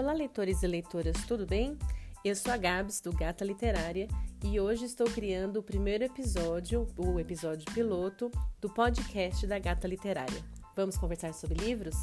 [0.00, 1.78] Olá, leitores e leitoras, tudo bem?
[2.24, 4.08] Eu sou a Gabs do Gata Literária
[4.42, 8.30] e hoje estou criando o primeiro episódio, o episódio piloto,
[8.62, 10.42] do podcast da Gata Literária.
[10.74, 11.94] Vamos conversar sobre livros?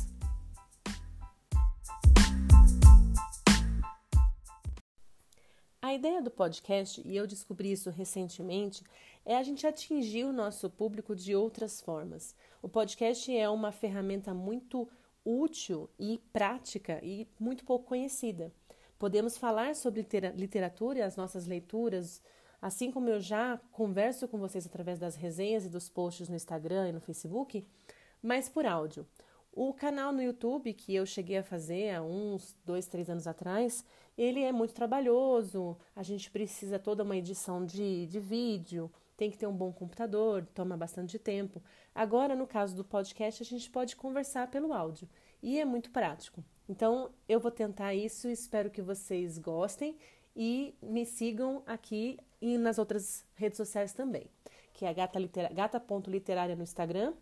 [5.82, 8.84] A ideia do podcast, e eu descobri isso recentemente,
[9.26, 12.36] é a gente atingir o nosso público de outras formas.
[12.62, 14.88] O podcast é uma ferramenta muito
[15.28, 18.50] útil e prática e muito pouco conhecida.
[18.98, 22.22] Podemos falar sobre literatura e as nossas leituras,
[22.62, 26.88] assim como eu já converso com vocês através das resenhas e dos posts no Instagram
[26.88, 27.68] e no Facebook,
[28.24, 29.06] mas por áudio.
[29.52, 33.84] O canal no YouTube que eu cheguei a fazer há uns dois, três anos atrás,
[34.18, 39.38] ele é muito trabalhoso, a gente precisa toda uma edição de, de vídeo, tem que
[39.38, 41.62] ter um bom computador, toma bastante tempo.
[41.94, 45.10] Agora, no caso do podcast, a gente pode conversar pelo áudio
[45.42, 46.44] e é muito prático.
[46.70, 49.98] Então, eu vou tentar isso, espero que vocês gostem
[50.36, 54.30] e me sigam aqui e nas outras redes sociais também,
[54.72, 57.14] que é gata.literária gata no Instagram,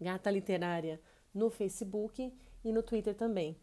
[0.00, 1.00] Gata Literária
[1.32, 3.56] no Facebook e no Twitter também.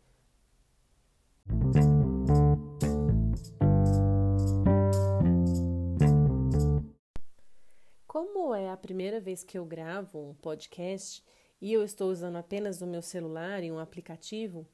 [8.12, 11.24] Como é a primeira vez que eu gravo um podcast
[11.62, 14.68] e eu estou usando apenas o meu celular e um aplicativo,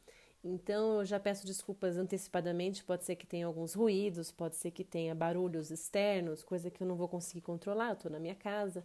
[0.44, 2.84] então eu já peço desculpas antecipadamente.
[2.84, 6.88] Pode ser que tenha alguns ruídos, pode ser que tenha barulhos externos, coisa que eu
[6.88, 8.84] não vou conseguir controlar, estou na minha casa.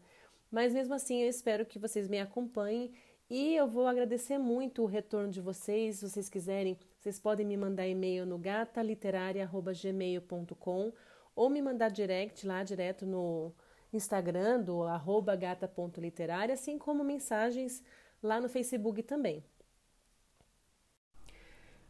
[0.51, 2.93] Mas mesmo assim, eu espero que vocês me acompanhem
[3.31, 5.97] e eu vou agradecer muito o retorno de vocês.
[5.97, 10.93] Se vocês quiserem, vocês podem me mandar e-mail no gataliteraria.gmail.com
[11.35, 13.55] ou me mandar direct lá direto no
[13.93, 17.83] Instagram do arroba gata.literária, assim como mensagens
[18.23, 19.45] lá no Facebook também.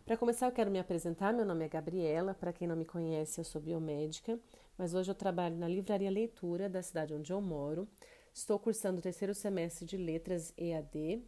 [0.05, 1.33] Para começar, eu quero me apresentar.
[1.33, 2.35] Meu nome é Gabriela.
[2.35, 4.39] Para quem não me conhece, eu sou biomédica,
[4.77, 7.89] mas hoje eu trabalho na Livraria Leitura da cidade onde eu moro.
[8.35, 11.23] Estou cursando o terceiro semestre de Letras EAD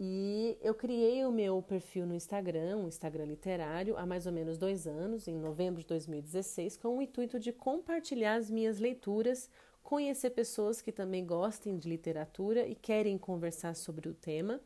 [0.00, 4.56] e eu criei o meu perfil no Instagram, um Instagram literário, há mais ou menos
[4.56, 9.50] dois anos, em novembro de 2016, com o intuito de compartilhar as minhas leituras
[9.88, 14.60] conhecer pessoas que também gostem de literatura e querem conversar sobre o tema.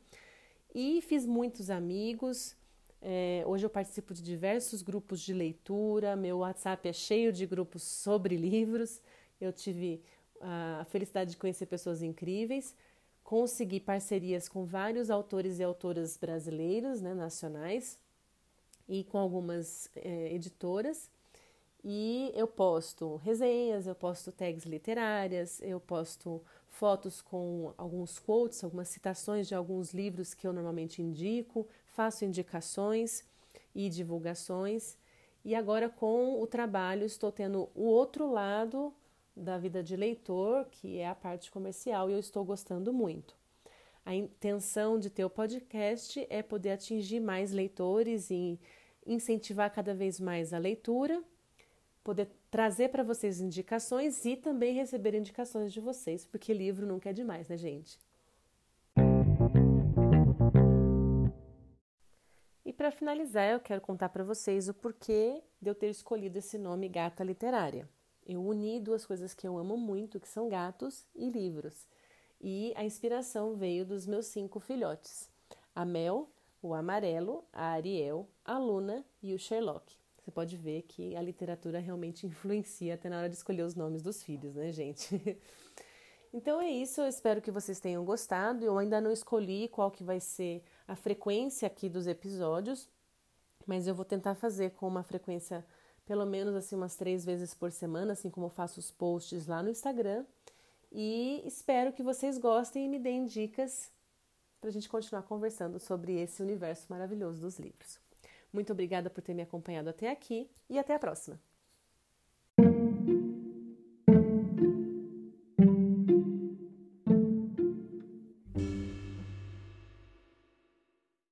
[0.75, 2.56] E fiz muitos amigos.
[3.00, 6.16] É, hoje eu participo de diversos grupos de leitura.
[6.16, 9.00] Meu WhatsApp é cheio de grupos sobre livros.
[9.41, 10.03] Eu tive
[10.41, 12.75] a felicidade de conhecer pessoas incríveis.
[13.22, 17.97] Consegui parcerias com vários autores e autoras brasileiros, né, nacionais,
[18.89, 21.09] e com algumas é, editoras.
[21.84, 28.88] E eu posto resenhas, eu posto tags literárias, eu posto fotos com alguns quotes, algumas
[28.88, 33.25] citações de alguns livros que eu normalmente indico, faço indicações
[33.75, 34.97] e divulgações.
[35.44, 38.94] E agora com o trabalho estou tendo o outro lado
[39.37, 43.34] da vida de leitor, que é a parte comercial, e eu estou gostando muito.
[44.04, 48.60] A intenção de ter o podcast é poder atingir mais leitores e
[49.04, 51.22] incentivar cada vez mais a leitura
[52.02, 57.12] poder trazer para vocês indicações e também receber indicações de vocês, porque livro nunca é
[57.12, 57.98] demais, né, gente?
[62.64, 66.58] E para finalizar, eu quero contar para vocês o porquê de eu ter escolhido esse
[66.58, 67.88] nome Gata Literária.
[68.26, 71.86] Eu uni duas coisas que eu amo muito, que são gatos e livros.
[72.41, 75.28] E a inspiração veio dos meus cinco filhotes:
[75.74, 76.30] a Mel,
[76.62, 80.01] o Amarelo, a Ariel, a Luna e o Sherlock.
[80.22, 84.03] Você pode ver que a literatura realmente influencia até na hora de escolher os nomes
[84.03, 85.19] dos filhos, né, gente?
[86.34, 88.65] Então é isso, eu espero que vocês tenham gostado.
[88.65, 92.88] Eu ainda não escolhi qual que vai ser a frequência aqui dos episódios,
[93.66, 95.63] mas eu vou tentar fazer com uma frequência
[96.07, 99.63] pelo menos assim umas três vezes por semana, assim como eu faço os posts lá
[99.63, 100.25] no Instagram.
[100.91, 103.92] E espero que vocês gostem e me deem dicas
[104.59, 108.01] para a gente continuar conversando sobre esse universo maravilhoso dos livros.
[108.53, 111.41] Muito obrigada por ter me acompanhado até aqui e até a próxima!